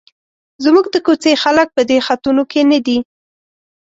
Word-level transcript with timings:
زموږ 0.63 0.85
د 0.93 0.95
کوڅې 1.05 1.33
خلک 1.43 1.67
په 1.75 1.81
دې 1.89 1.97
خطونو 2.07 2.43
کې 2.51 2.61
نه 2.71 2.79
دي. 2.85 2.97